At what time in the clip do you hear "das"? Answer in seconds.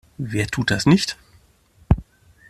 0.71-0.87